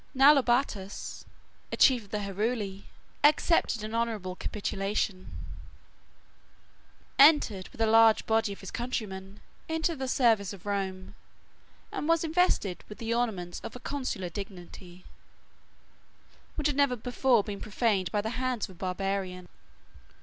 Naulobatus, 0.15 1.25
a 1.71 1.77
chief 1.77 2.05
of 2.05 2.09
the 2.09 2.21
Heruli, 2.23 2.85
accepted 3.23 3.83
an 3.83 3.93
honorable 3.93 4.35
capitulation, 4.35 5.31
entered 7.19 7.69
with 7.69 7.79
a 7.81 7.85
large 7.85 8.25
body 8.25 8.51
of 8.51 8.61
his 8.61 8.71
countrymen 8.71 9.41
into 9.69 9.95
the 9.95 10.07
service 10.07 10.53
of 10.53 10.65
Rome, 10.65 11.13
and 11.91 12.07
was 12.07 12.23
invested 12.23 12.83
with 12.89 12.97
the 12.97 13.13
ornaments 13.13 13.59
of 13.63 13.73
the 13.73 13.79
consular 13.79 14.29
dignity, 14.29 15.05
which 16.55 16.65
had 16.65 16.75
never 16.75 16.95
before 16.95 17.43
been 17.43 17.61
profaned 17.61 18.11
by 18.11 18.21
the 18.21 18.31
hands 18.41 18.67
of 18.67 18.75
a 18.75 18.79
barbarian. 18.79 19.49